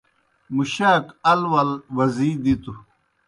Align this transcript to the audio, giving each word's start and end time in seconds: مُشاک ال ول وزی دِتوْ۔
مُشاک 0.55 1.05
ال 1.31 1.41
ول 1.51 1.71
وزی 1.95 2.31
دِتوْ۔ 2.43 2.73